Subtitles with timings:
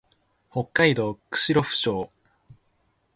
[0.49, 2.11] 北海道訓子府町